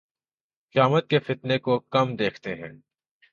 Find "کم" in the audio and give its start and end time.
1.79-2.15